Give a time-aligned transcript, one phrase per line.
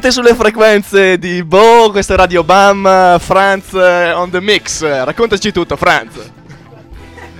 [0.00, 4.80] Siete sulle frequenze di Bo, questa è Radio Bam, Franz eh, on the mix.
[4.84, 6.14] Raccontaci tutto, Franz.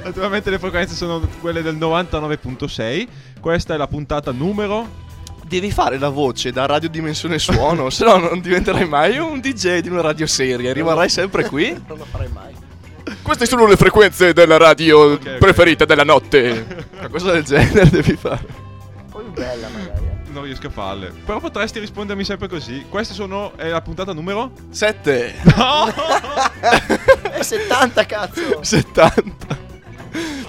[0.02, 3.06] Naturalmente le frequenze sono quelle del 99.6.
[3.40, 4.88] Questa è la puntata numero.
[5.46, 9.78] Devi fare la voce da Radio Dimensione Suono, se no non diventerai mai un DJ
[9.78, 11.80] di una radio seria, rimarrai sempre qui.
[11.86, 12.52] Non lo farei mai.
[13.22, 15.38] Queste sono le frequenze della radio Ok, ok.
[15.38, 16.66] preferita della notte.
[16.98, 18.57] Una cosa del genere devi fare.
[20.48, 21.12] Riesco a farle.
[21.24, 22.84] Però potresti rispondermi sempre così.
[22.88, 23.52] Queste sono.
[23.56, 24.52] È la puntata numero.
[24.70, 25.34] 7.
[27.30, 28.62] È 70 cazzo.
[28.62, 29.66] 70.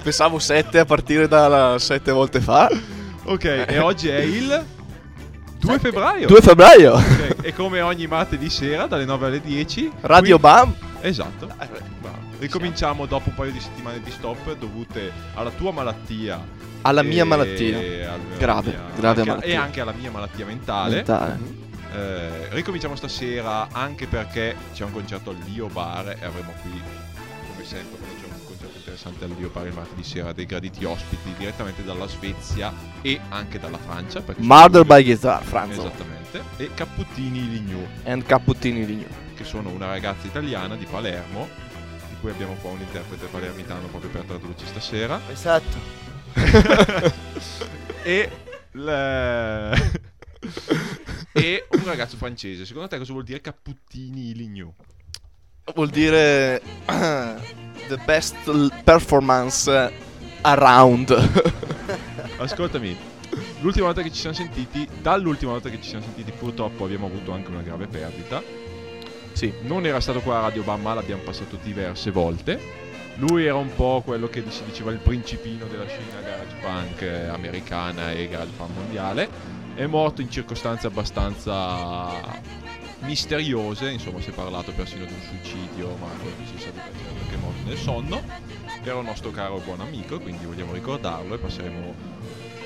[0.02, 2.68] Pensavo 7 a partire da 7 volte fa.
[3.24, 4.64] Ok, e oggi è il
[5.58, 6.26] 2 febbraio.
[6.26, 6.94] 2 febbraio.
[6.94, 9.92] Ok, E come ogni martedì sera, dalle 9 alle 10.
[10.00, 10.74] Radio qui- Bam.
[11.00, 11.46] Esatto.
[12.00, 12.18] Bravo.
[12.38, 16.40] Ricominciamo dopo un paio di settimane di stop dovute alla tua malattia.
[16.82, 17.78] Alla mia e malattia.
[18.38, 19.52] Grave, mia- grave anche- malattia.
[19.52, 20.94] E anche alla mia malattia mentale.
[20.96, 21.38] Mentale.
[21.92, 27.64] Eh, ricominciamo stasera anche perché c'è un concerto al Lio Bar e avremo qui, come
[27.64, 31.34] sempre, quando c'è un concerto interessante al Lio Bar il martedì sera, dei graditi ospiti
[31.36, 32.72] direttamente dalla Svezia
[33.02, 34.22] e anche dalla Francia.
[34.36, 35.80] Murder by Guitar, Franzo.
[35.80, 36.42] Esattamente.
[36.58, 39.28] E Capputtini Lignou, And Capputtini Ligno.
[39.40, 41.48] Che sono una ragazza italiana di Palermo,
[42.08, 45.18] di cui abbiamo qua un interprete palermitano proprio per tradurci stasera.
[45.30, 45.78] Esatto.
[48.04, 48.30] e
[48.72, 50.00] le-
[51.32, 52.66] e un ragazzo francese.
[52.66, 54.74] Secondo te cosa vuol dire Capputtini Lignou?
[55.74, 58.36] Vuol dire the best
[58.84, 59.70] performance
[60.42, 61.10] around.
[62.36, 62.94] Ascoltami,
[63.60, 67.32] l'ultima volta che ci siamo sentiti, dall'ultima volta che ci siamo sentiti, purtroppo abbiamo avuto
[67.32, 68.68] anche una grave perdita.
[69.40, 69.54] Sì.
[69.62, 72.60] Non era stato qua a Radio Bam, ma l'abbiamo passato diverse volte.
[73.14, 77.28] Lui era un po' quello che si diceva il principino della scena garage punk eh,
[77.28, 79.28] americana e garage punk mondiale.
[79.74, 82.10] È morto in circostanze abbastanza
[82.98, 86.78] misteriose, insomma si è parlato persino di un suicidio, ma che si sa di
[87.30, 88.22] che è morto nel sonno.
[88.82, 91.94] Era un nostro caro e buon amico, quindi vogliamo ricordarlo e passeremo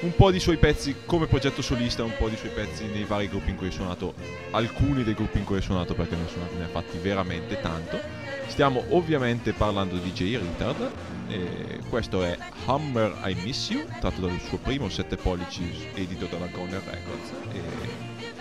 [0.05, 3.27] un po' di suoi pezzi come progetto solista, un po' di suoi pezzi nei vari
[3.27, 4.13] gruppi in cui ha suonato,
[4.51, 7.59] alcuni dei gruppi in cui ha suonato perché ne ha, suonati, ne ha fatti veramente
[7.61, 7.99] tanto.
[8.47, 10.37] Stiamo ovviamente parlando di J.
[10.37, 10.91] Retard,
[11.29, 16.49] e questo è Hammer I Miss You, tratto dal suo primo 7 pollici edito dalla
[16.49, 17.61] Goner Records e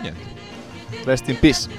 [0.01, 0.41] niente.
[1.05, 1.69] Rest in peace.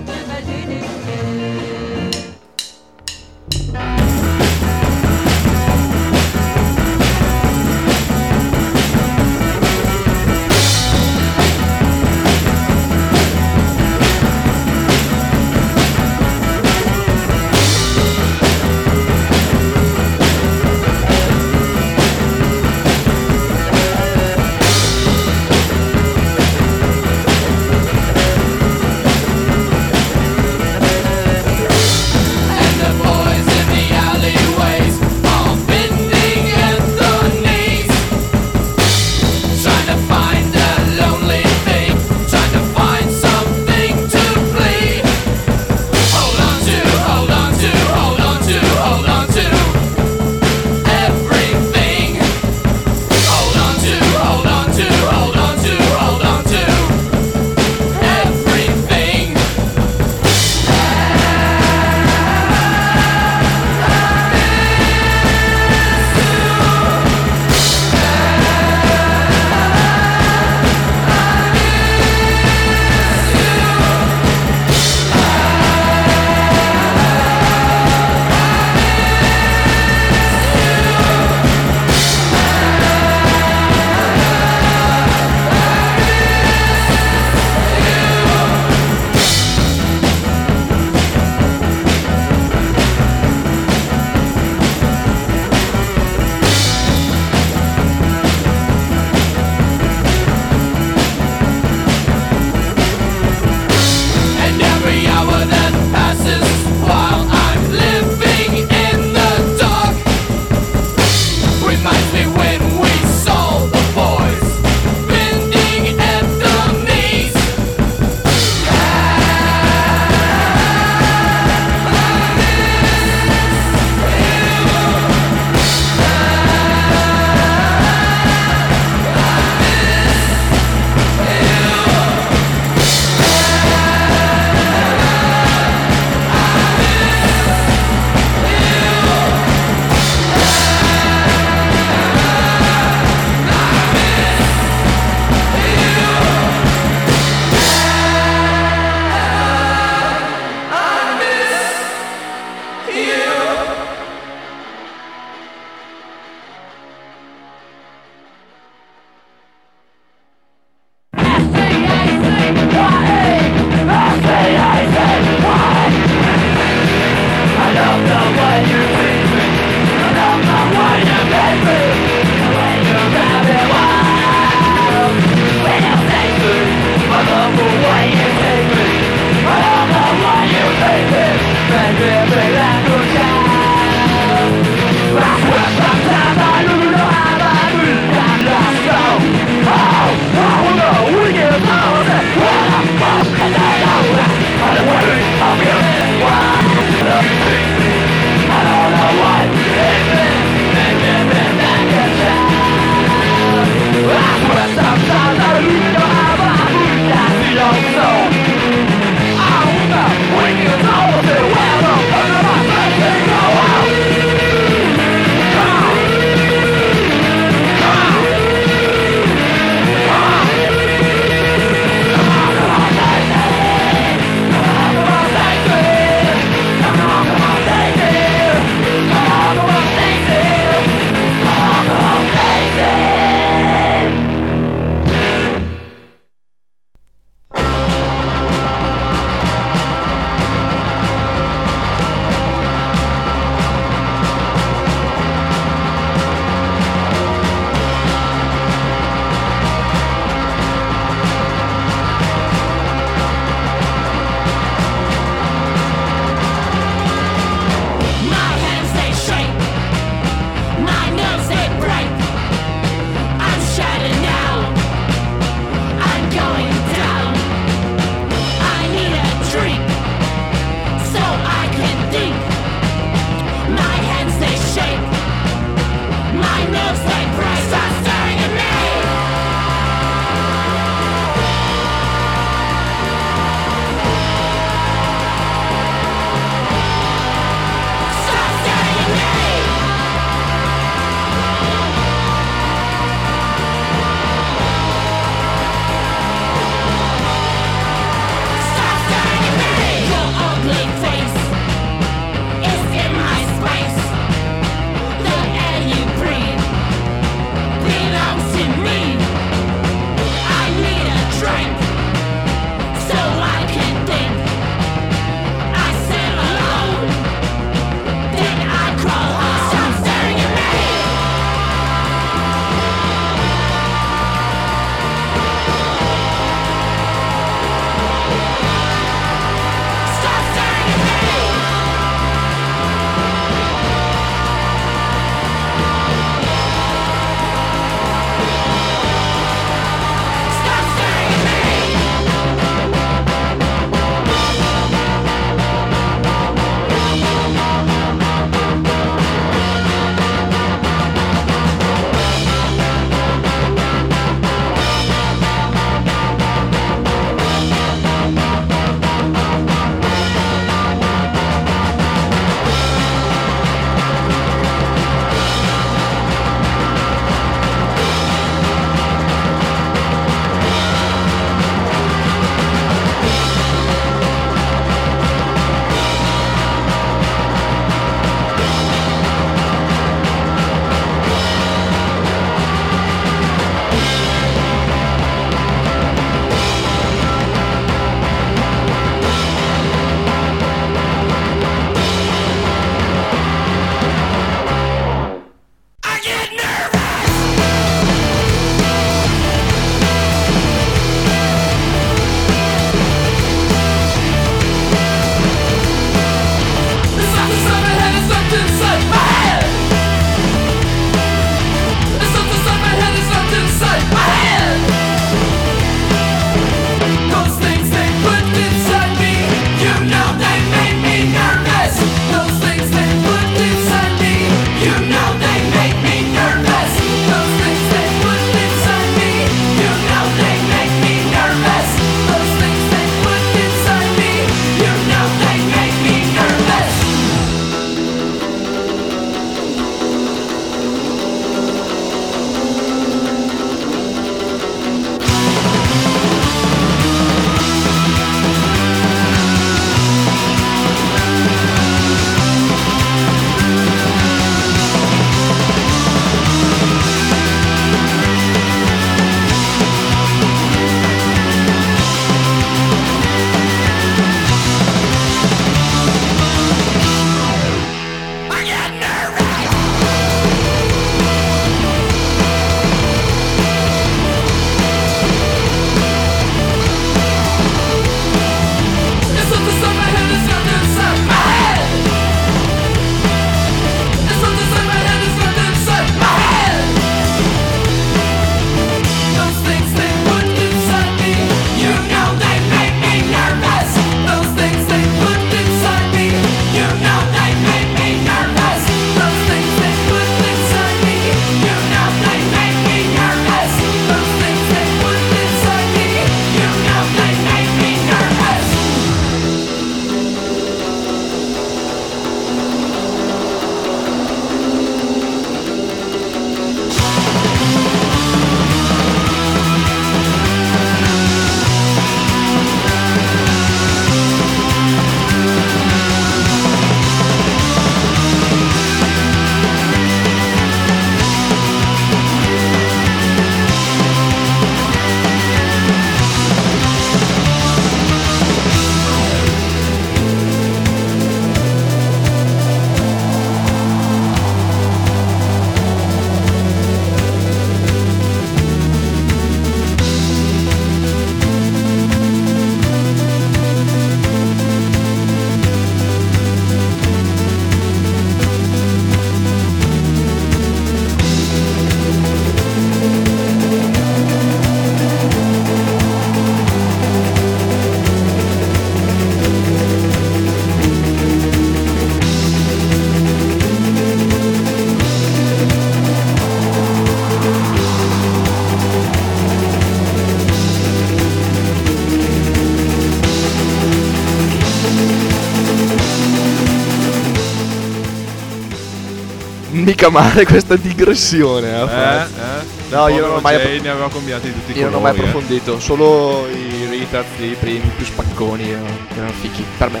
[589.82, 592.80] Mica male questa digressione, eh, Eh, eh.
[592.90, 594.94] No, Il io non ho mai Jay ne aveva combinati di tutti i Io non
[594.94, 595.30] ho mai colori, eh.
[595.30, 600.00] approfondito, solo i retards, i primi più spacconi erano, erano fichi per me.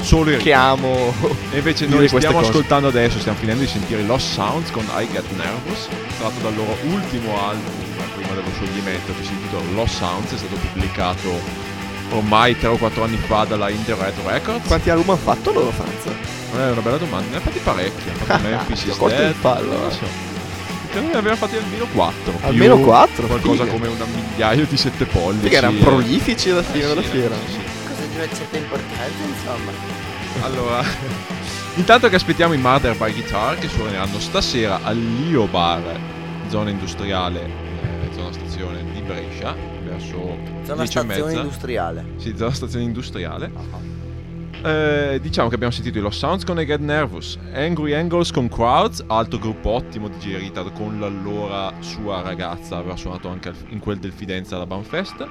[0.00, 1.12] Solo i Che amo.
[1.50, 2.50] E invece dire noi queste stiamo cose.
[2.50, 6.76] ascoltando adesso, stiamo finendo di sentire Lost Sounds con I Get Nervous, tratto dal loro
[6.92, 7.72] ultimo album
[8.14, 11.40] prima dello scioglimento che si intitola Lost Sounds, è stato pubblicato
[12.10, 14.66] ormai 3 o 4 anni fa dalla In The Red Records.
[14.66, 16.06] Quanti album hanno fatto loro, Franz?
[16.06, 19.28] Eh, È una bella domanda, ne ha fatti parecchi, hanno fatto Memphis ho colto Dead,
[19.28, 19.92] in fallo, non lo eh.
[19.92, 20.32] so.
[20.90, 22.38] Credo ne aveva fatti almeno 4.
[22.42, 23.72] Almeno quattro, Qualcosa figa.
[23.72, 25.40] come un migliaio di sette pollici.
[25.42, 27.34] Perché erano prolifici alla fine Eh, della sì, fiera.
[27.46, 27.58] sì, sì.
[27.88, 29.72] Cosa di una certa importanza, insomma.
[30.42, 30.84] Allora,
[31.74, 35.98] intanto che aspettiamo i Murder by Guitar che suoneranno stasera all'Io Bar,
[36.48, 42.04] zona industriale, eh, zona stazione Brescia, verso Zona 10 stazione industriale.
[42.16, 43.52] Sì, zona stazione industriale.
[44.64, 48.48] Eh, diciamo che abbiamo sentito i Lost Sounds con I Get Nervous, Angry Angles con
[48.48, 50.38] Crowds, altro gruppo ottimo di J.
[50.38, 55.28] Retard con l'allora sua ragazza, aveva suonato anche in quel del Fidenza alla Banfest.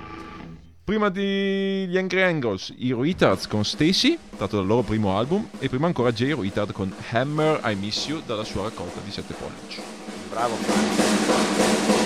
[0.83, 5.67] Prima di gli Angry Angles, i Retards con Stacy, tratto dal loro primo album, e
[5.67, 6.35] prima ancora J.
[6.39, 9.81] Retard con Hammer I Miss You dalla sua raccolta di 7 pollici.
[10.29, 12.02] Bravo.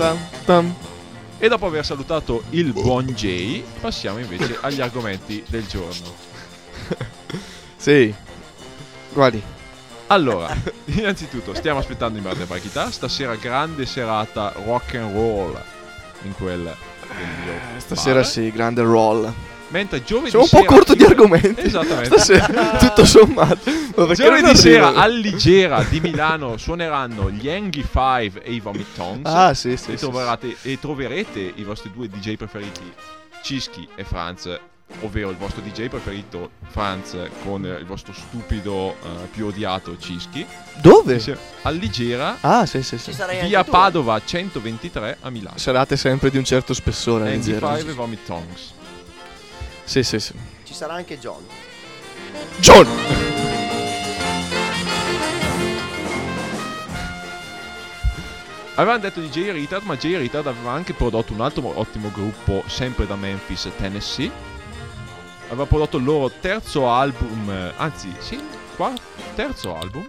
[0.00, 0.74] Ta-tam, tam.
[1.38, 6.28] E dopo aver salutato il buon Jay, passiamo invece agli argomenti del giorno.
[7.80, 8.14] Sì.
[9.10, 9.42] Guardi.
[10.08, 10.54] Allora,
[10.84, 15.58] innanzitutto stiamo aspettando i Murder by Guitar, stasera grande serata rock and roll
[16.24, 19.32] in quel dell'Io Stasera sì, grande roll.
[19.70, 21.60] Mentre giovedì Siamo un po' sera- corto di argomenti.
[21.60, 22.06] Esattamente.
[22.18, 23.70] Stasera, tutto sommato.
[23.96, 25.00] Ma Giovedì sera arrivo?
[25.00, 29.30] all'Igera di Milano suoneranno gli Angry Five e i Vomit Tongs.
[29.32, 29.92] Ah, sì, sì.
[29.92, 32.80] e, sì, troverate- e troverete i vostri due DJ preferiti,
[33.42, 34.58] Cischi e Franz,
[35.02, 40.44] ovvero il vostro DJ preferito Franz con il vostro stupido eh, più odiato Cischi.
[40.44, 40.80] sì.
[40.80, 41.38] Dove?
[41.62, 43.12] All'Igera, Ah, sì, sì, sì.
[43.42, 43.70] via tu?
[43.70, 45.58] Padova 123 a Milano.
[45.58, 47.30] Serate sempre di un certo spessore.
[47.32, 47.76] Angry leggero.
[47.76, 48.72] Five e Vomit Tongs.
[49.90, 50.32] Sì, sì, sì.
[50.62, 51.44] Ci sarà anche John.
[52.60, 52.86] John!
[58.76, 62.08] Avevano detto di Jay Retard, ma Jay Retard aveva anche prodotto un altro mo- ottimo
[62.12, 64.30] gruppo, sempre da Memphis, Tennessee.
[65.48, 68.40] Aveva prodotto il loro terzo album, eh, anzi, sì,
[68.76, 68.92] qua,
[69.34, 70.08] terzo album.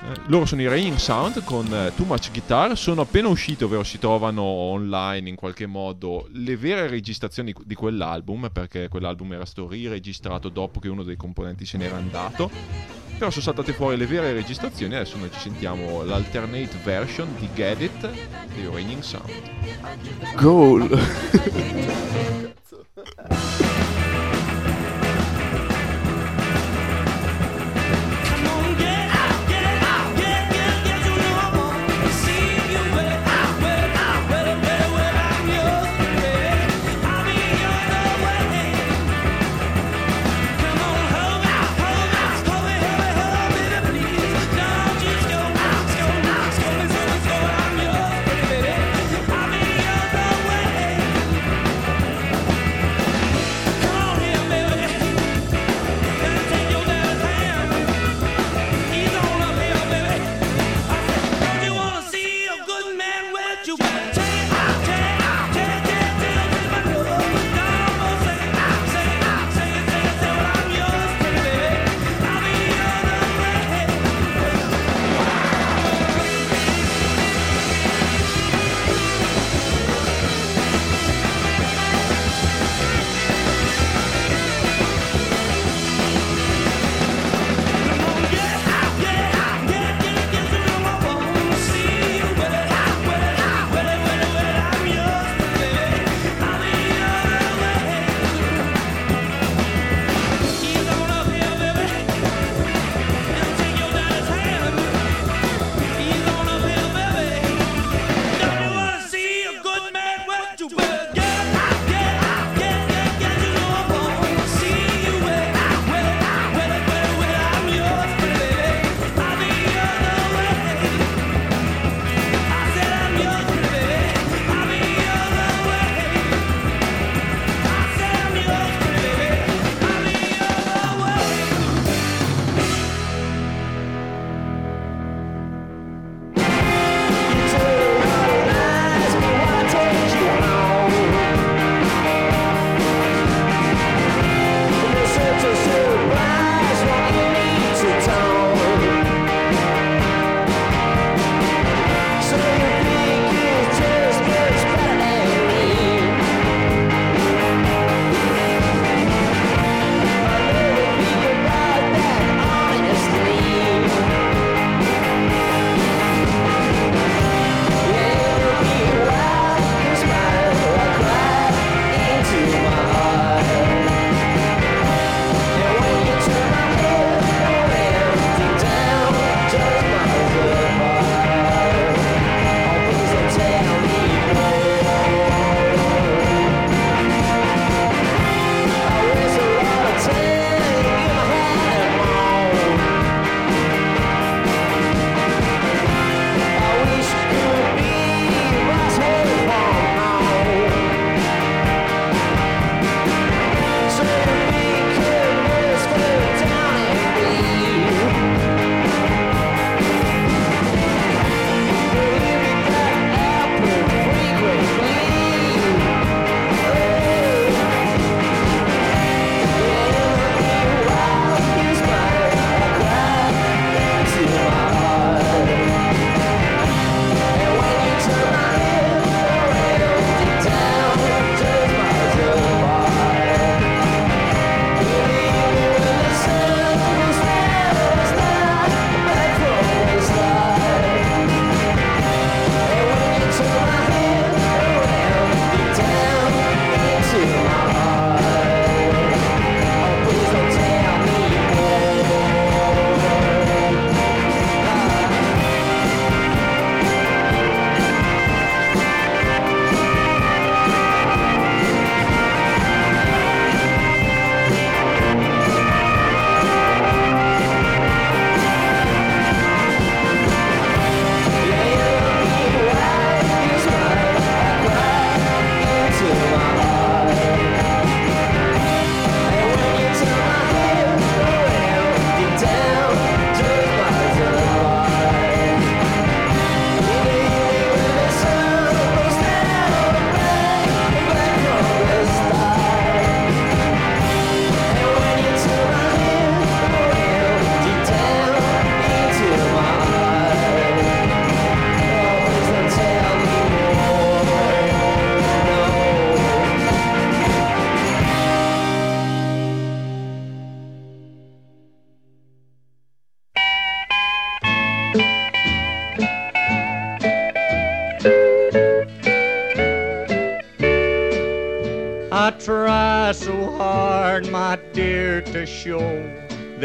[0.00, 2.78] Eh, loro sono i Raining Sound con eh, Too Much Guitar.
[2.78, 8.50] Sono appena usciti, ovvero si trovano online in qualche modo le vere registrazioni di quell'album,
[8.52, 12.48] perché quell'album era stato riregistrato dopo che uno dei componenti se n'era andato.
[13.18, 14.94] Però sono saltate fuori le vere registrazioni.
[14.94, 18.08] Adesso noi ci sentiamo l'alternate version di Get It
[18.54, 19.32] dei Raining Sound.
[20.36, 20.88] Goal!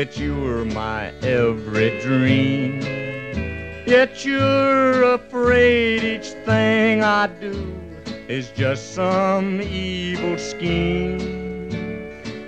[0.03, 2.81] that you were my every dream.
[3.87, 7.73] Yet you're afraid each thing I do
[8.27, 11.21] is just some evil scheme.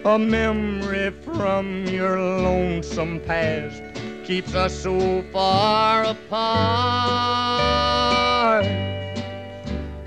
[0.04, 3.82] A memory from your lonesome past
[4.26, 6.26] keeps us so far apart.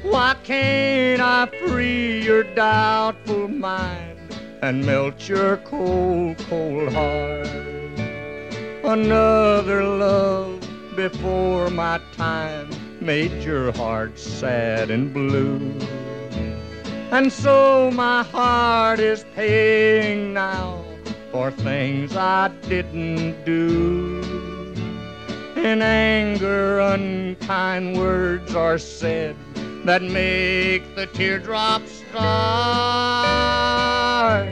[0.02, 4.07] Why can't I free your doubtful mind
[4.62, 7.46] and melt your cold, cold heart?
[8.84, 10.60] Another love
[10.96, 15.74] before my time made your heart sad and blue.
[17.10, 20.84] And so my heart is paying now
[21.32, 24.22] for things I didn't do.
[25.56, 29.36] In anger, unkind words are said
[29.84, 32.02] that make the teardrops
[34.18, 34.48] start.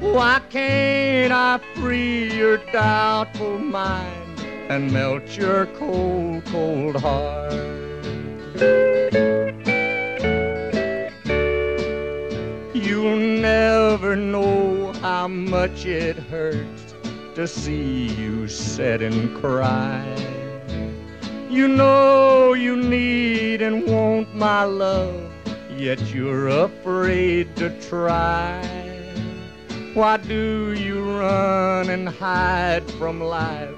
[0.00, 7.52] Why can't I free your doubtful mind and melt your cold, cold heart?
[12.74, 16.94] You'll never know how much it hurts
[17.36, 20.04] to see you sit and cry.
[21.48, 25.30] You know you need and want my love,
[25.80, 28.60] yet you're afraid to try.
[29.94, 33.74] Why do you run and hide from life?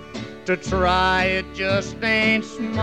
[0.47, 2.83] To try it just ain't smart.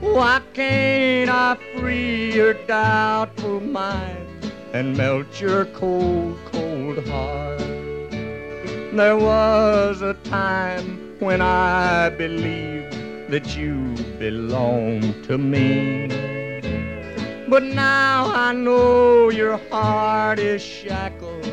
[0.00, 7.60] Why can't I free your doubtful mind and melt your cold, cold heart?
[8.98, 12.97] There was a time when I believed
[13.28, 16.08] that you belong to me.
[17.46, 21.44] But now I know your heart is shackled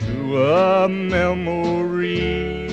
[0.00, 2.68] to a memory.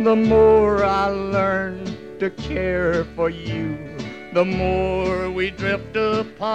[0.00, 1.84] The more I learn
[2.18, 3.76] to care for you,
[4.32, 6.48] the more we drift apart.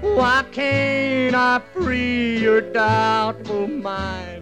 [0.00, 4.35] Why can't I free your doubtful mind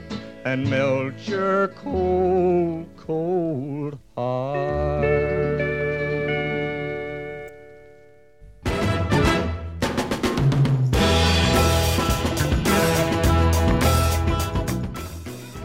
[0.44, 5.04] and melt your cold, cold heart?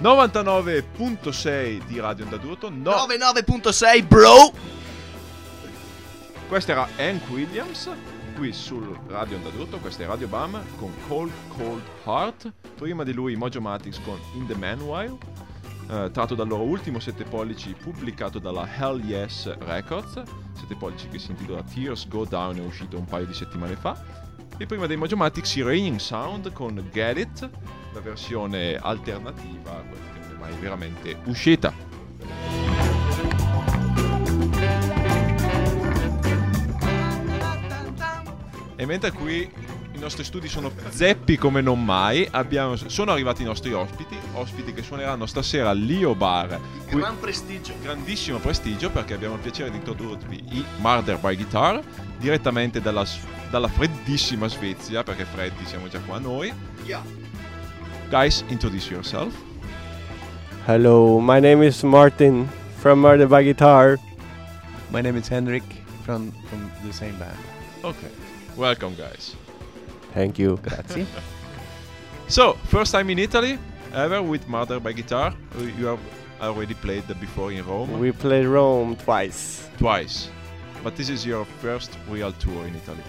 [0.01, 2.69] 99.6 di Radio Onda d'Urto.
[2.69, 4.51] No, 99.6 bro.
[6.49, 7.87] questa era Hank Williams
[8.39, 12.53] qui sul Radio Onda d'Urto, questa è Radio Bam con Cold Cold Heart.
[12.75, 15.17] Prima di lui Mojo Matics con In the Meanwhile,
[15.89, 20.23] eh, tratto dal loro ultimo 7 pollici pubblicato dalla Hell Yes Records.
[20.53, 24.01] 7 pollici che si intitola Tears Go Down, è uscito un paio di settimane fa.
[24.57, 27.49] E prima dei Mojo Matics i Raining Sound con Get It,
[27.91, 31.88] la versione alternativa, quella che non è mai veramente uscita.
[38.81, 39.41] E mentre qui
[39.91, 44.71] i nostri studi sono zeppi come non mai, abbiamo- sono arrivati i nostri ospiti, ospiti
[44.73, 46.57] che suoneranno stasera all'Io Bar.
[46.87, 47.73] qui- Gran prestigio.
[47.81, 51.81] grandissimo prestigio perché abbiamo il piacere di introdurvi i Murder by Guitar
[52.19, 53.05] direttamente dalla,
[53.49, 56.49] dalla freddissima Svezia, perché freddi siamo già qua noi.
[56.85, 57.03] Yeah.
[58.09, 59.33] Guys, introduce yourself.
[60.67, 63.97] Hello, my name is Martin from Murder by Guitar.
[64.87, 65.63] My name is Henrik
[66.03, 67.35] from, from the same band.
[67.81, 67.97] Ok,
[68.59, 69.35] welcome guys.
[70.13, 70.57] Thank you.
[70.63, 71.05] Grazie.
[72.27, 73.57] So, first time in Italy,
[73.93, 75.33] ever with Murder by Guitar.
[75.57, 75.99] Uh, You have
[76.41, 79.67] already played before in Rome We played Rome twice.
[79.77, 80.29] twice,
[80.83, 83.03] but this is your first real tour in Italy,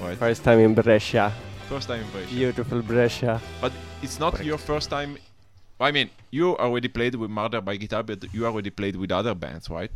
[0.00, 0.16] right?
[0.18, 1.32] First time in Brescia.
[1.68, 2.34] First time in Brescia.
[2.34, 3.40] Beautiful Brescia.
[3.60, 5.16] But it's not your first time.
[5.80, 9.34] I mean, you already played with Murder by Guitar, but you already played with other
[9.34, 9.90] bands, right?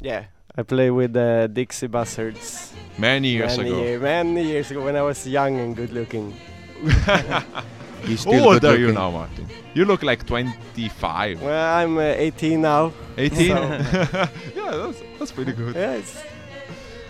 [0.00, 0.24] Yeah.
[0.56, 3.80] I played with the Dixie Buzzards Many years many, ago.
[3.82, 6.34] year- many years ago when I was young and good looking.
[8.06, 9.46] You How old are you now, Martin?
[9.74, 11.42] You look like 25.
[11.42, 12.94] Well, I'm uh, 18 now.
[13.18, 13.48] 18?
[13.48, 13.52] So-
[14.56, 15.74] yeah, that's, that's pretty good.
[15.76, 16.16] Yeah, it's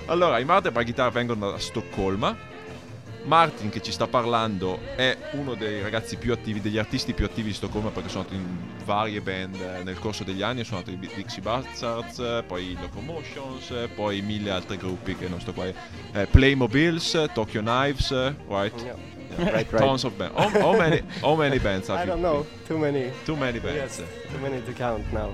[0.09, 2.37] Allora, i Murder by Guitar vengono da Stoccolma.
[3.25, 7.49] Martin, che ci sta parlando, è uno dei ragazzi più attivi, degli artisti più attivi
[7.49, 10.65] di Stoccolma perché sono andato in varie band eh, nel corso degli anni.
[10.65, 15.41] Sono andato in Dixie Buzzards, eh, poi Locomotions, eh, poi mille altri gruppi che non
[15.41, 15.67] sto qua.
[15.67, 18.11] Eh, Playmobiles, Tokyo Knives,
[18.49, 18.83] right?
[18.83, 18.95] yeah.
[19.39, 19.53] Yeah.
[19.53, 19.83] Right, right.
[19.83, 20.35] Tons of bands.
[20.37, 22.45] How, how many, how many bands have I don't know.
[22.67, 23.13] Too many.
[23.25, 23.99] Too many bands.
[23.99, 25.33] Yes, too many to count now.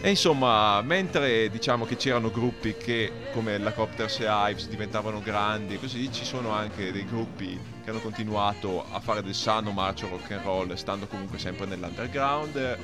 [0.00, 5.74] E insomma, mentre diciamo che c'erano gruppi che come la Copters e Ives diventavano grandi
[5.74, 10.08] e così, ci sono anche dei gruppi che hanno continuato a fare del sano marcio
[10.08, 12.78] rock and roll, stando comunque sempre nell'underground,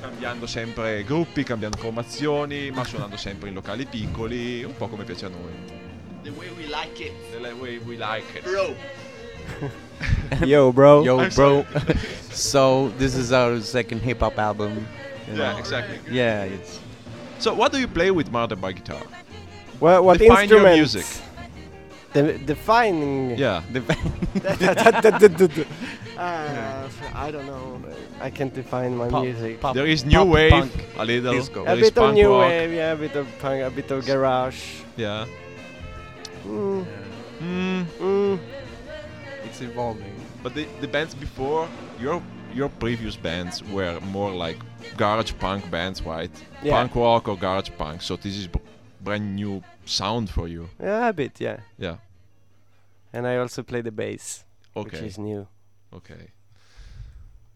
[0.00, 5.26] cambiando sempre gruppi, cambiando formazioni, ma suonando sempre in locali piccoli, un po' come piace
[5.26, 5.52] a noi.
[6.22, 7.12] The way we like it.
[7.32, 8.44] The way we like it.
[8.44, 8.76] Bro.
[10.46, 11.02] Yo, bro.
[11.02, 11.64] Yo, bro.
[12.30, 14.86] so this is our second hip hop album.
[15.32, 15.98] You Yeah, exactly.
[16.10, 16.80] Yeah, it's
[17.38, 19.02] So what do you play with Murder by Guitar?
[19.80, 21.06] Well, what Define your music.
[22.12, 23.38] De- defining.
[23.38, 23.62] Yeah.
[23.72, 23.80] the
[26.20, 27.80] Uh, I don't know.
[28.20, 29.58] I can't define my Pop- music.
[29.58, 31.32] pop- There is new pop, wave, punk, a little.
[31.32, 31.64] disco.
[31.64, 34.82] a bit of new rock, wave, yeah, a bit of punk, a bit of garage.
[34.98, 35.24] Yeah.
[36.46, 36.84] Mm,
[37.40, 37.84] Mm.
[37.98, 38.38] mm.
[39.46, 40.12] it's evolving.
[40.42, 41.66] But the, the bands before
[41.98, 44.58] your your previous bands were more like
[44.96, 46.30] garage punk bands, right?
[46.62, 46.72] Yeah.
[46.72, 48.02] Punk rock or garage punk.
[48.02, 48.60] So this is b-
[49.00, 50.68] brand new sound for you.
[50.80, 51.60] Yeah, a bit, yeah.
[51.78, 51.96] Yeah.
[53.12, 55.06] And I also play the bass, which Ok.
[55.06, 55.46] is new.
[55.92, 56.10] Ok.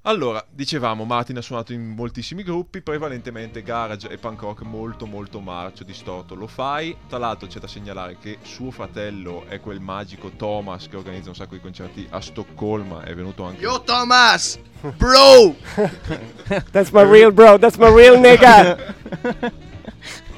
[0.06, 5.40] Allora, dicevamo, Martin ha suonato in moltissimi gruppi, prevalentemente garage e punk rock molto molto
[5.40, 6.34] marcio, distorto.
[6.34, 6.94] Lo fai.
[7.08, 11.34] Tra l'altro c'è da segnalare che suo fratello è quel magico Thomas che organizza un
[11.34, 14.58] sacco di concerti a Stoccolma, è venuto anche Yo, Thomas.
[14.82, 15.56] Bro.
[16.70, 17.58] That's my real bro.
[17.58, 18.76] That's my real nigga.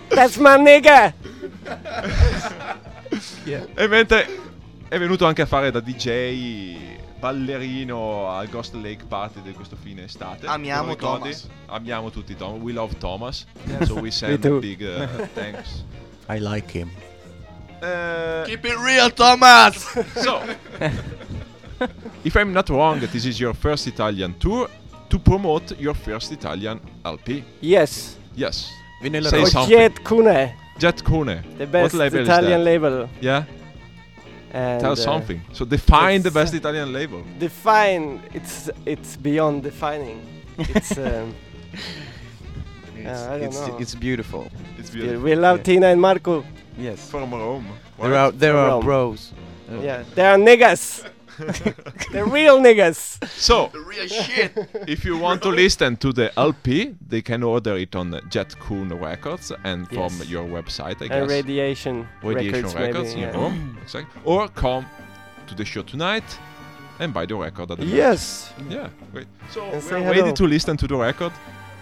[0.06, 1.12] That's my nigga.
[3.74, 4.28] E mentre
[4.86, 10.04] è venuto anche a fare da DJ ballerino al Ghost Lake Party di questo fine
[10.04, 10.46] estate.
[10.46, 10.96] Amiamo?
[10.96, 11.48] Thomas.
[11.66, 12.60] Amiamo tutti Thomas.
[12.60, 13.46] We love Thomas.
[13.84, 15.84] So we send a big uh, thanks.
[16.28, 16.90] I like him.
[17.80, 19.76] Uh, Keep it real, Thomas.
[20.14, 20.40] so,
[22.24, 24.68] if I'm not wrong, this is your first Italian tour
[25.08, 27.44] to promote your first Italian LP.
[27.60, 28.16] Yes.
[28.34, 28.70] Yes.
[29.02, 29.76] Vinyl Say something.
[29.76, 30.52] Ojet Kune.
[30.78, 31.42] Jet Kune.
[31.58, 33.08] the best Italian label.
[33.20, 33.44] Yeah,
[34.52, 35.40] And, tell uh, us something.
[35.52, 37.22] So define the best uh, Italian label.
[37.38, 38.20] Define.
[38.32, 40.20] It's it's beyond defining.
[40.58, 40.96] It's.
[40.98, 41.34] Um,
[43.04, 43.76] uh, I don't it's, know.
[43.78, 44.50] it's beautiful.
[44.78, 45.22] It's beautiful.
[45.22, 45.62] we love Yeah.
[45.64, 46.44] Tina and Marco.
[46.78, 47.10] Yes.
[47.10, 47.66] From Rome.
[47.98, 48.84] There are there From are Rome.
[48.84, 49.32] bros.
[49.70, 49.80] Oh.
[49.82, 51.04] Yeah, they are niggas.
[52.12, 53.24] They're real niggas.
[53.28, 54.52] So, Real shit.
[54.88, 58.88] if you want to listen to the LP, they can order it on Jet Koon
[58.88, 60.28] Records and from Yes.
[60.28, 61.28] your website, I And guess.
[61.30, 63.22] radiation, Radiation records, Records maybe.
[63.26, 63.40] in yeah.
[63.40, 63.78] Rome.
[63.82, 64.20] Exactly.
[64.24, 64.86] Or come
[65.46, 66.24] to the show tonight
[66.98, 67.94] and buy the record at the back.
[67.94, 69.26] Yes, Yeah, great.
[69.50, 70.32] So And we're ready hello.
[70.32, 71.32] to listen to the record.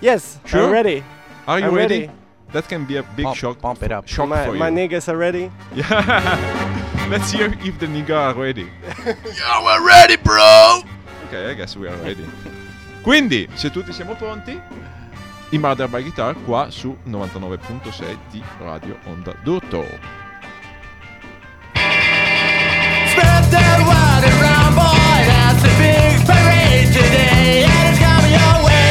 [0.01, 0.65] yes, Sure?
[0.67, 1.03] I'm ready.
[1.47, 2.01] Are you I'm ready?
[2.07, 2.13] ready.
[2.53, 3.59] That can be a big Pump- shock.
[3.61, 4.07] pump it up.
[4.07, 4.75] Shock my, for my you.
[4.77, 5.51] niggas are ready.
[5.75, 7.09] Yeah.
[7.11, 8.69] Let's hear if the nigga are ready.
[9.07, 10.81] Yeah, we're ready, bro.
[11.27, 12.25] Ok, I guess we are ready.
[13.03, 14.59] Quindi, se tutti siamo pronti,
[15.51, 19.85] i Murder by Guitar qua su 99.6 di Radio Onda d'Urto.
[23.11, 25.25] Spread that wide around, boy.
[25.29, 28.84] That's a big parade today, and it's coming your way.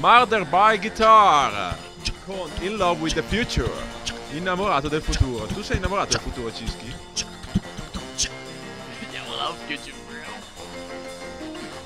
[0.00, 1.76] Murder by Guitar
[2.24, 3.68] con In Love with the Future.
[4.30, 5.44] Innamorato del futuro.
[5.46, 6.94] Tu sei innamorato del futuro, Cischi?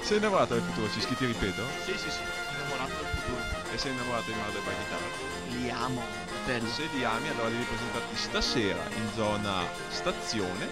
[0.00, 1.62] Sei innamorato del futuro, Cischi, ti ripeto?
[1.86, 2.20] Sì, sì, sì.
[2.54, 3.72] Innamorato del futuro.
[3.72, 5.00] E sei innamorato di Murder by Guitar?
[5.48, 6.02] Li amo.
[6.44, 6.68] Bello.
[6.68, 10.68] Se li ami, allora devi presentarti stasera in zona stazione,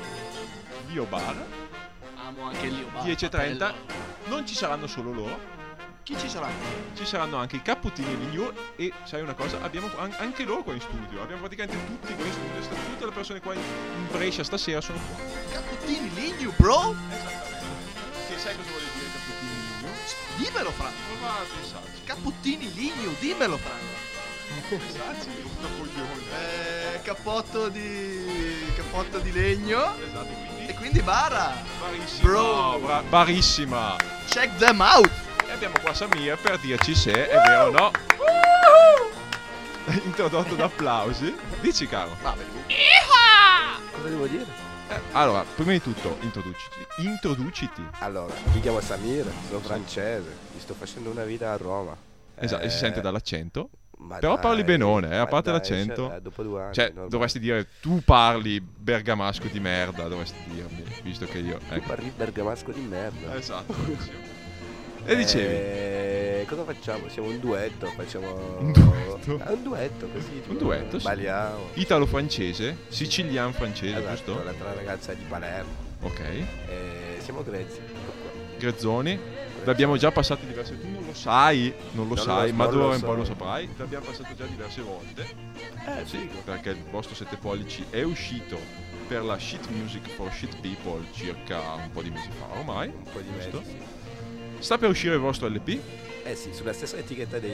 [0.89, 1.47] Dio Bar,
[2.27, 2.87] Amo anche lì.
[3.03, 3.73] 10.30.
[4.27, 5.59] Non ci saranno solo loro,
[6.11, 6.49] Chi ci sarà?
[6.97, 10.65] ci saranno anche i Capputtini e Ligno e sai una cosa, abbiamo an- anche loro
[10.65, 13.61] qua in studio, abbiamo praticamente tutti qua in studio, sta- tutte le persone qua in,
[13.61, 15.25] in Brescia stasera sono qua.
[15.53, 16.97] Capputtini Ligno, bro.
[18.29, 19.93] Che sai cosa vuol dire Capputtini e Ligno?
[20.37, 20.95] Dimmelo, Franz.
[21.07, 22.03] Prova a pensarci.
[22.05, 23.83] Capputtini Ligno, dimmelo, Franz.
[24.69, 26.95] Pensarci, una coglione.
[26.95, 28.73] Eh, cappotto di...
[28.75, 29.97] cappotto di legno.
[30.05, 30.67] Esatto, quindi...
[30.67, 31.55] E quindi bara.
[31.81, 32.79] Barissima, Bro.
[32.81, 33.97] bra- barissima.
[34.29, 35.11] Check them out.
[35.51, 37.91] E abbiamo qua Samir per dirci se è vero o no.
[40.05, 41.35] Introdotto da applausi.
[41.61, 42.17] Dici caro.
[42.21, 44.47] Cosa devo dire?
[44.89, 46.77] Eh, allora, prima di tutto, introduciti.
[46.99, 47.85] Introduciti.
[47.99, 51.97] Allora, mi chiamo Samir, sono francese, mi sto facendo una vita a Roma.
[52.37, 53.71] Esatto, e si Eh, sente dall'accento.
[53.99, 56.09] ma Però dai, parli benone, eh, a parte dai, l'accento.
[56.09, 56.75] cioè, dopo due anni.
[56.75, 57.09] Cioè, normale.
[57.09, 61.59] dovresti dire tu parli bergamasco di merda, dovresti dirmi, visto che io...
[61.59, 61.87] Tu Ecco.
[61.89, 63.35] parli bergamasco di merda.
[63.37, 63.73] Esatto.
[63.73, 64.39] bravissimo.
[65.05, 65.55] E dicevi?
[65.55, 67.09] Eh, cosa facciamo?
[67.09, 68.59] Siamo un duetto, facciamo...
[68.61, 69.41] Un duetto?
[69.43, 70.41] Ah, un duetto, così.
[70.41, 71.05] tipo, duetto, sì.
[71.05, 71.69] Balliamo.
[71.75, 74.45] Italo-francese, sicilian-francese, Esatto, giusto?
[74.45, 75.71] l'altra ragazza di Palermo.
[76.03, 76.21] Ok.
[76.21, 76.47] Eh,
[77.21, 77.81] siamo grezzi.
[78.59, 79.19] Grezzoni.
[79.63, 82.67] Vi abbiamo già passati diverse Tu non lo sai, non lo Non sai, lo- ma
[82.67, 83.69] d'ora in poi lo saprai.
[83.77, 85.27] Vi abbiamo passato già diverse volte.
[85.87, 86.41] Eh, Sì, figo.
[86.45, 88.59] perché il vostro 7 pollici è uscito
[89.07, 92.89] per la Shit Music for Shit People circa un po' di mesi fa ormai.
[92.89, 93.63] Un po' di giusto?
[94.61, 94.65] Sì.
[94.65, 95.79] Sta per uscire il vostro LP,
[96.23, 97.53] Eh sì, sulla stessa etichetta dei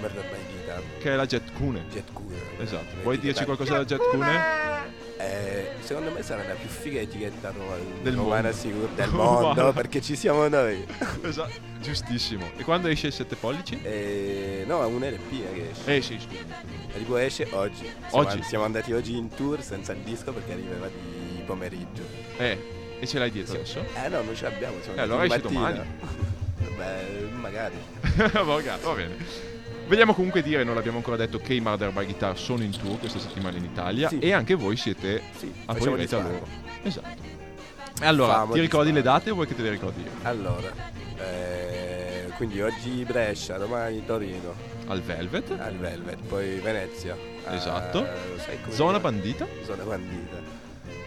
[0.00, 0.82] Murder by Guitar.
[0.98, 1.84] che è la Jet Kune.
[1.90, 2.42] Jet Cooler.
[2.58, 2.96] Esatto.
[3.02, 4.86] Vuoi dirci qualcosa della Jet Kune?
[5.20, 8.56] Eh, secondo me sarà la più figa etichetta ro- Del romana mondo.
[8.56, 9.40] sicuro del Romana.
[9.54, 10.84] mondo perché ci siamo noi.
[11.22, 12.48] Esatto, giustissimo.
[12.56, 13.80] E quando esce il 7 pollici?
[13.82, 15.96] Eh, no, è un LP eh, che esce.
[15.96, 16.54] Eh sì, scusami.
[16.94, 17.82] E tipo esce oggi.
[17.84, 18.36] Siamo, Oggi?
[18.36, 22.02] an- siamo andati oggi in tour senza il disco perché arrivava di pomeriggio.
[22.36, 23.84] Eh, e ce l'hai dietro adesso?
[24.04, 24.76] Eh no, non ce l'abbiamo.
[24.82, 26.36] Siamo Eh, allora andati esce di mattina.
[26.76, 27.76] Beh, magari.
[28.82, 29.16] va bene.
[29.86, 32.98] Vogliamo comunque dire, non l'abbiamo ancora detto, che i Murder by Guitar sono in tour
[32.98, 34.18] questa settimana in Italia Sì.
[34.18, 36.46] e anche voi siete Sì, a di a loro.
[36.82, 37.36] Esatto.
[38.00, 40.10] E allora, Famo ti di ricordi le date o vuoi che te le ricordi io?
[40.22, 40.70] Allora,
[41.18, 44.54] eh, quindi oggi Brescia, domani Torino,
[44.88, 47.16] Al Velvet, al Velvet, poi Venezia.
[47.16, 48.06] eh, Esatto.
[48.36, 48.98] sai come zona si chiama?
[49.00, 50.36] bandita, Zona bandita.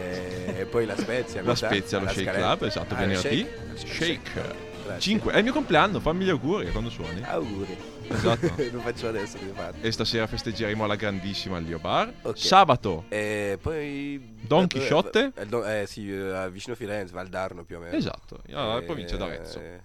[0.58, 1.42] e poi la Spezia.
[1.42, 2.30] la Spezia, lo Shake.
[2.30, 3.46] Club, esatto, Ah, venerdì.
[3.74, 3.86] Shake.
[3.86, 4.66] Shake.
[4.84, 5.00] Grazie.
[5.00, 7.22] 5, è il mio compleanno, fammi gli auguri quando suoni.
[7.22, 7.76] Auguri.
[8.08, 8.50] Esatto.
[8.72, 9.76] Lo faccio adesso, che fatto.
[9.86, 12.10] E stasera festeggeremo alla grandissima al Lio Bar.
[12.22, 12.38] Ok.
[12.38, 14.34] Sabato, E poi...
[14.40, 15.32] Don Chisciotte?
[15.36, 17.94] Eh, eh, sì, eh, vicino Firenze, Valdarno più o meno.
[17.94, 19.60] esatto, alla Eh, provincia d'Arezzo.
[19.60, 19.80] eh,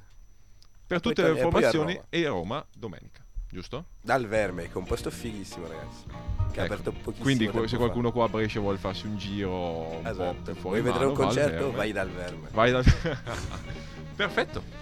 [0.88, 3.23] Per tutte le torni- e a informazioni e Roma domenica,
[3.54, 3.86] giusto?
[4.02, 6.04] Dal Verme, che è un posto fighissimo, ragazzi.
[6.52, 6.74] Che ha Ecco.
[6.74, 7.78] aperto pochissimo Quindi se fa.
[7.78, 10.54] qualcuno qua a Brescia vuole farsi un giro un po' Esatto.
[10.60, 11.58] Vuoi vedere mano, un concerto?
[11.72, 11.76] Verme.
[11.78, 12.48] Vai dal Verme.
[12.52, 12.84] Vai da...
[14.16, 14.82] Perfetto.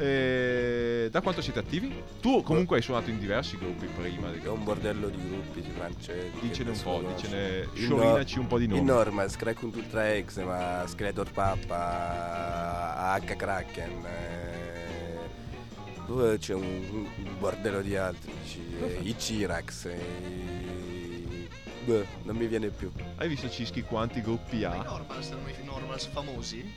[0.00, 1.92] E da quanto siete attivi?
[2.20, 4.32] Tu comunque hai suonato in diversi gruppi prima.
[4.32, 6.38] È un bordello di gruppi di francesi.
[6.40, 7.68] Dicene un po', dicene...
[7.74, 8.82] Sciorinaci no- un po' di nomi.
[8.82, 13.90] Normal, Scrack un Ultra X, ma Skeletor Papa, H Kraken.
[14.06, 14.87] eh,
[16.38, 17.06] c'è un, un
[17.38, 18.32] bordello di altri.
[18.80, 19.84] eh, I Cirax.
[19.86, 21.48] eh,
[21.84, 22.90] beh, non mi viene più.
[23.16, 24.82] Hai visto Cischi quanti gruppi I ha?
[24.82, 26.74] Normals erano i Normals famosi?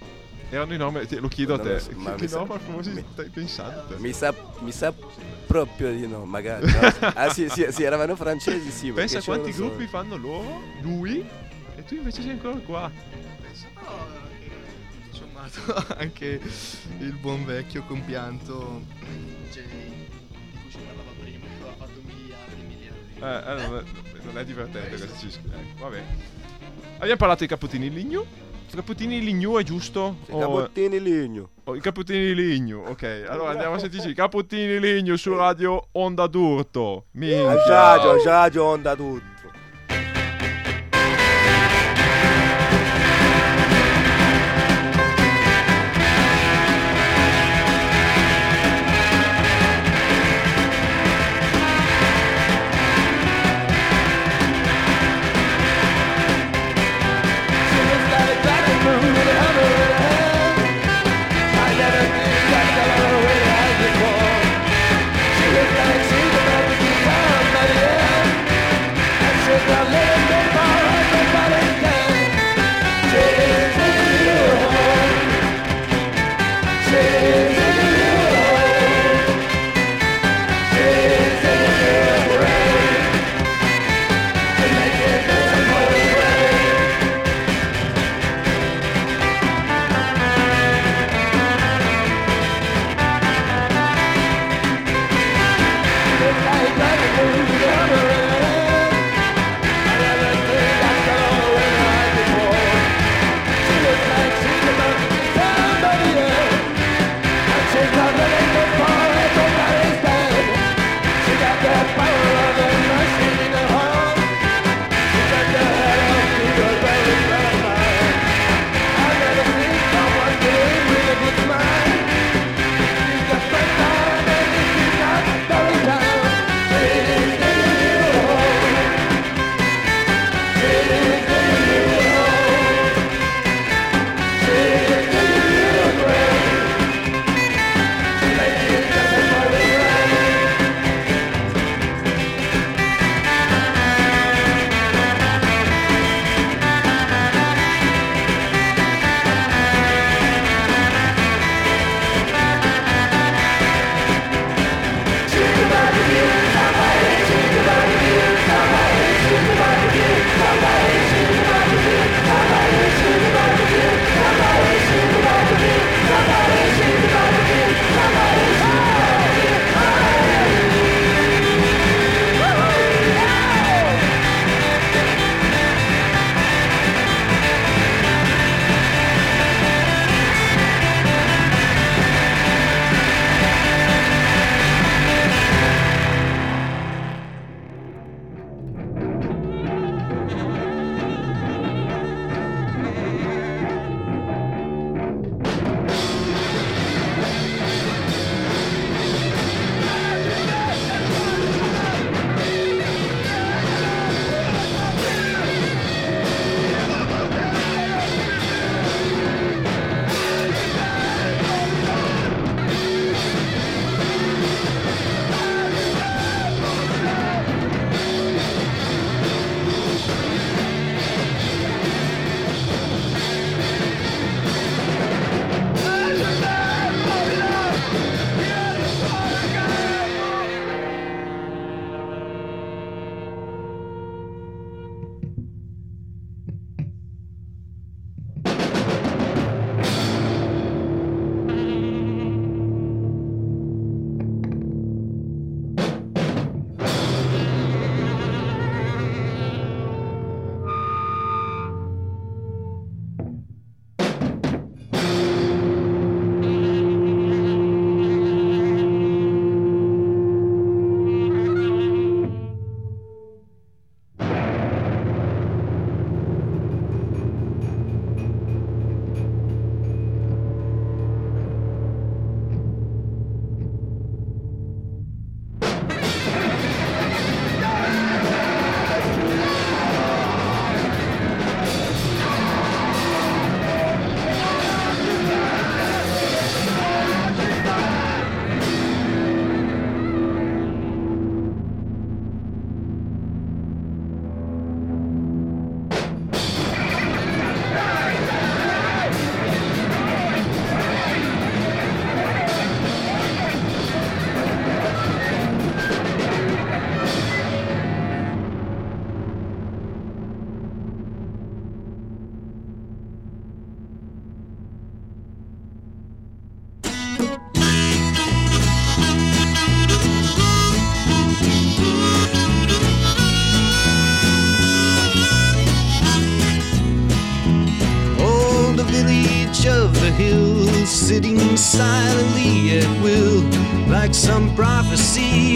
[0.49, 1.73] Erano i nomi, te- lo chiedo a Non te.
[1.73, 3.83] lo so, ma che mi sa- normal famosi mi- stai pensando?
[3.87, 3.95] te?
[3.99, 4.93] Mi sa, mi sa
[5.47, 6.65] proprio di no, magari.
[6.65, 6.79] no?
[7.13, 8.91] Ah sì, sì, sì, eravano francesi, sì.
[8.91, 11.25] Pensa a quanti gruppi fanno loro, lui,
[11.75, 12.91] e tu invece sei ancora qua.
[15.49, 16.39] Sommato anche
[16.99, 18.81] il buon vecchio compianto
[19.51, 19.63] Jay
[20.51, 23.13] di cui si parlava prima, che aveva fatto miliardi e miliardi.
[23.19, 25.45] Eh, eh, non, è, non è divertente questo Cischi.
[25.47, 26.03] Ecco, vabbè.
[26.97, 28.25] Abbiamo parlato di Capputtini in Ligno.
[28.71, 30.17] I Capputtini in Ligno è giusto?
[30.27, 31.49] solo- O- Cabottini Ligno.
[31.65, 33.25] o I Capputtini di Ligno, ok.
[33.27, 37.05] Allora andiamo a sentirci i Capputtini di Ligno su Radio Onda d'Urto.
[37.11, 37.65] Minchia.
[37.65, 39.30] Giagio, Giagio, onda tutto.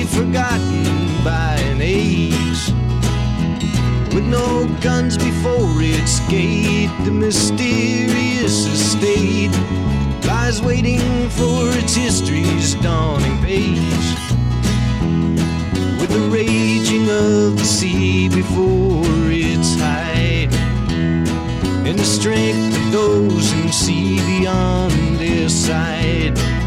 [0.08, 0.84] Forgotten
[1.24, 2.72] by an age.
[4.14, 9.52] With no guns before its gate, the mysterious estate
[10.26, 14.08] lies waiting for its history's dawning page.
[16.00, 20.54] With the raging of the sea before its height,
[21.88, 26.65] and the strength of those who see beyond their sight.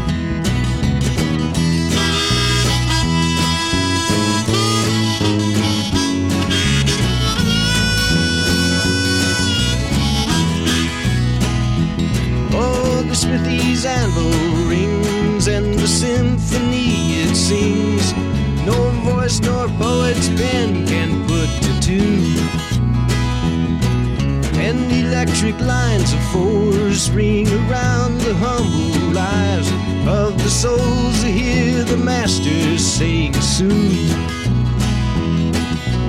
[27.07, 29.71] Ring around the humble lives
[30.05, 34.09] of the souls who hear the masters sing soon.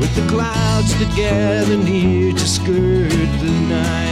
[0.01, 4.11] With the clouds that gather near to skirt the night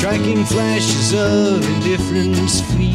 [0.00, 2.89] striking flashes of indifference, fleeing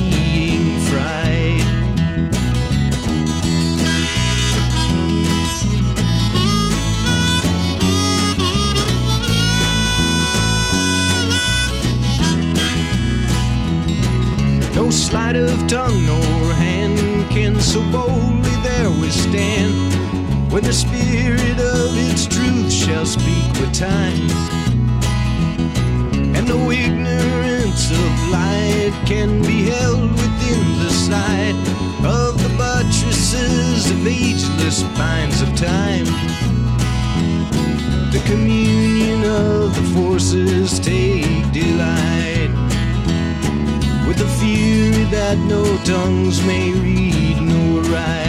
[15.15, 16.99] sleight of tongue nor hand
[17.31, 19.73] can so boldly there withstand
[20.51, 24.29] when the spirit of its truth shall speak with time
[26.35, 31.55] and no ignorance of light can be held within the sight
[32.03, 36.09] of the buttresses of ageless pines of time.
[38.11, 42.64] The communion of the forces take delight
[44.07, 48.24] with the fury that no tongues may read nor write.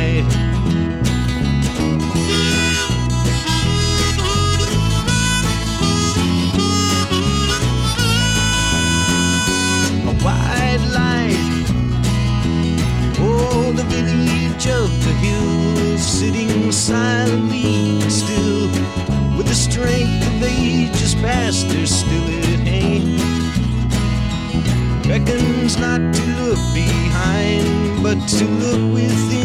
[25.75, 29.36] Not to look behind, but to look within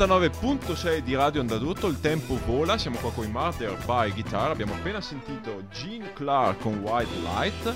[0.00, 4.72] ...99.6 di Radio Andadutto, il tempo vola, siamo qua con i Murder by Guitar, abbiamo
[4.72, 7.74] appena sentito Gene Clark con White Light,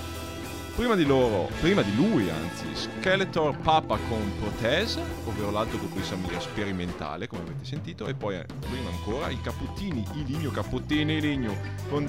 [0.74, 6.02] prima di loro, prima di lui anzi, Skeletor Papa con Protese, ovvero l'altro gruppo di
[6.02, 11.20] famiglia sperimentale, come avete sentito, e poi eh, prima ancora i Caputtini, i Ligno, i
[11.20, 11.56] Ligno,
[11.90, 12.08] con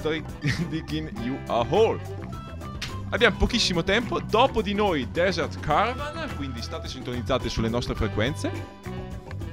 [0.70, 2.00] Dickin You Are Whole.
[3.10, 8.95] Abbiamo pochissimo tempo, dopo di noi Desert Caravan, quindi state sintonizzate sulle nostre frequenze.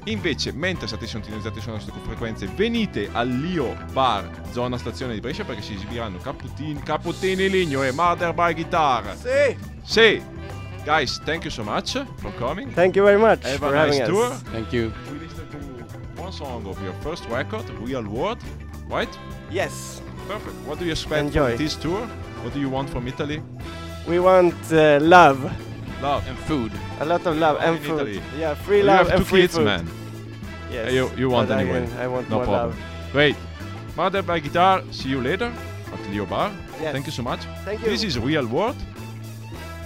[0.05, 5.61] Invece, mentre state sintonizzati sulle nostre frequenze, venite all'Io Bar, zona stazione di Brescia, perché
[5.61, 9.15] si esibiranno Caputtini Ligno e Mother by Guitar.
[9.15, 9.55] Sì.
[9.83, 10.21] Sì.
[10.83, 12.73] Guys, thank you so much for coming.
[12.73, 14.25] Thank you very much Have for a nice tour.
[14.31, 14.41] us.
[14.51, 14.91] Thank you.
[15.09, 18.39] We listened to one song of your first record, Real World,
[18.89, 19.07] right?
[19.49, 20.01] Yes.
[20.27, 20.55] Perfect.
[20.67, 21.49] What do you expect Enjoy.
[21.51, 22.05] from this tour?
[22.43, 23.41] What do you want from Italy?
[24.05, 25.49] We want uh, love.
[26.03, 26.27] Love.
[26.27, 26.71] And food.
[26.99, 27.95] A lot of love and in food.
[28.07, 28.21] Italy.
[28.37, 29.65] Yeah, free you love have and two free kids, food.
[29.65, 29.87] man.
[30.69, 30.91] Yes.
[30.91, 31.83] You, you want but anyway.
[31.83, 32.69] I, can- I want no more problem.
[32.71, 33.11] love.
[33.13, 33.35] Great.
[33.95, 35.51] Mother by Guitar, see you later
[35.93, 36.51] at Leo Bar.
[36.81, 36.91] Yes.
[36.91, 37.41] Thank you so much.
[37.63, 37.89] Thank you.
[37.89, 38.75] This is Real World.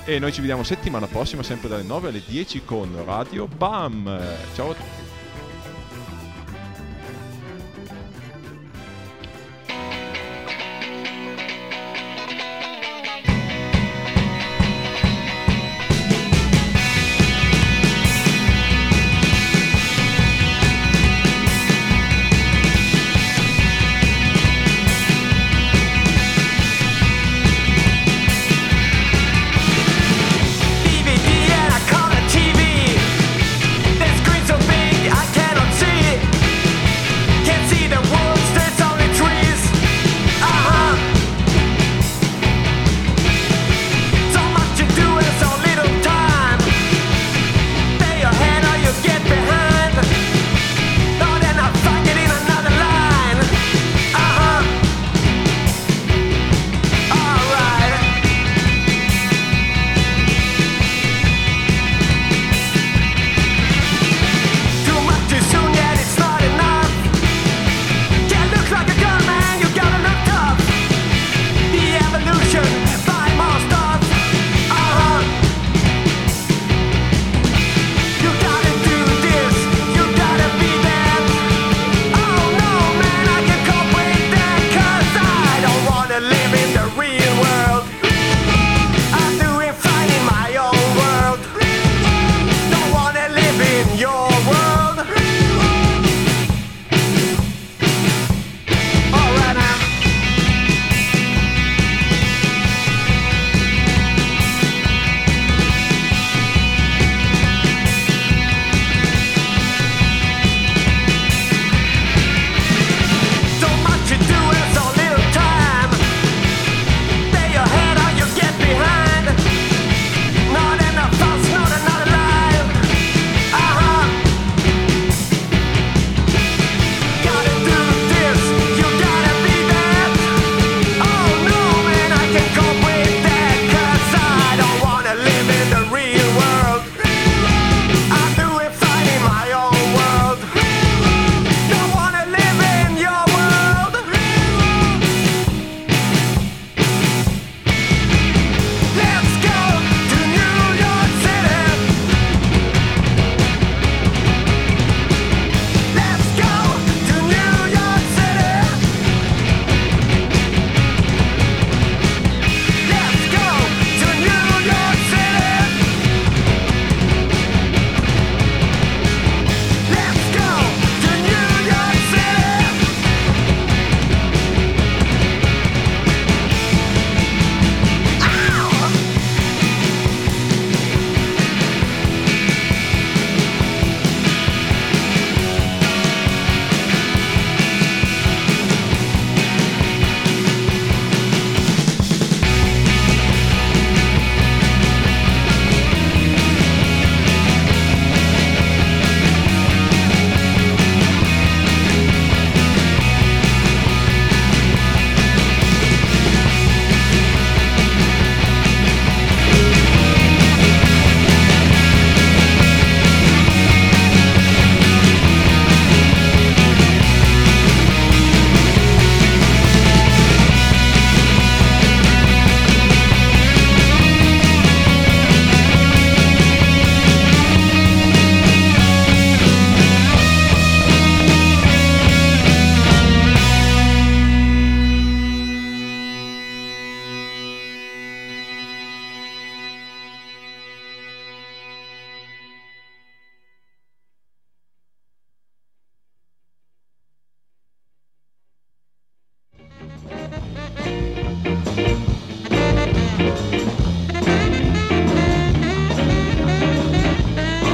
[0.05, 4.20] E noi ci vediamo settimana prossima, sempre dalle 9 alle 10 con Radio BAM.
[4.55, 5.07] Ciao a tutti.